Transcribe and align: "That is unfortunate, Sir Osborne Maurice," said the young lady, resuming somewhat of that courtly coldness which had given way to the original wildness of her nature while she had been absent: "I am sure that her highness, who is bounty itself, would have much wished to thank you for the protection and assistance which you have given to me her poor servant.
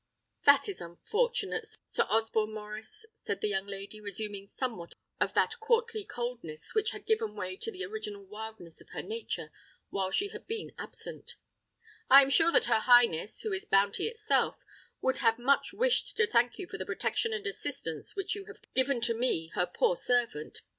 "That 0.45 0.67
is 0.67 0.81
unfortunate, 0.81 1.67
Sir 1.91 2.07
Osborne 2.09 2.55
Maurice," 2.55 3.05
said 3.13 3.39
the 3.39 3.49
young 3.49 3.67
lady, 3.67 4.01
resuming 4.01 4.47
somewhat 4.47 4.95
of 5.19 5.35
that 5.35 5.59
courtly 5.59 6.03
coldness 6.05 6.73
which 6.73 6.89
had 6.89 7.05
given 7.05 7.35
way 7.35 7.55
to 7.57 7.71
the 7.71 7.85
original 7.85 8.25
wildness 8.25 8.81
of 8.81 8.89
her 8.93 9.03
nature 9.03 9.51
while 9.91 10.09
she 10.09 10.29
had 10.29 10.47
been 10.47 10.71
absent: 10.79 11.35
"I 12.09 12.23
am 12.23 12.31
sure 12.31 12.51
that 12.51 12.65
her 12.65 12.79
highness, 12.79 13.41
who 13.41 13.53
is 13.53 13.63
bounty 13.65 14.07
itself, 14.07 14.55
would 15.01 15.19
have 15.19 15.37
much 15.37 15.71
wished 15.71 16.17
to 16.17 16.25
thank 16.25 16.57
you 16.57 16.65
for 16.65 16.79
the 16.79 16.85
protection 16.87 17.31
and 17.31 17.45
assistance 17.45 18.15
which 18.15 18.33
you 18.33 18.45
have 18.45 18.57
given 18.73 19.01
to 19.01 19.13
me 19.13 19.49
her 19.49 19.67
poor 19.67 19.95
servant. 19.95 20.63